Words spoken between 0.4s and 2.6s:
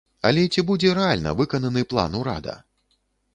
ці будзе рэальна выкананы план урада?